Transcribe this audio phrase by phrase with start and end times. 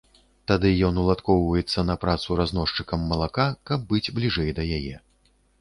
[0.51, 4.95] Тады ён уладкоўваецца на працу разносчыкам малака, каб быць бліжэй да яе.